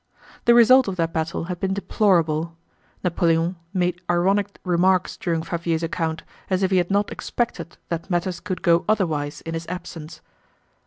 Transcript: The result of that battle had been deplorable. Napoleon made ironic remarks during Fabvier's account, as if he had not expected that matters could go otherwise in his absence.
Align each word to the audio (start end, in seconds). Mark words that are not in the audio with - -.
The 0.45 0.55
result 0.55 0.87
of 0.87 0.95
that 0.95 1.13
battle 1.13 1.43
had 1.43 1.59
been 1.59 1.75
deplorable. 1.75 2.57
Napoleon 3.03 3.55
made 3.71 4.01
ironic 4.09 4.57
remarks 4.63 5.15
during 5.15 5.43
Fabvier's 5.43 5.83
account, 5.83 6.23
as 6.49 6.63
if 6.63 6.71
he 6.71 6.77
had 6.77 6.89
not 6.89 7.11
expected 7.11 7.77
that 7.89 8.09
matters 8.09 8.39
could 8.39 8.63
go 8.63 8.83
otherwise 8.89 9.41
in 9.41 9.53
his 9.53 9.67
absence. 9.67 10.21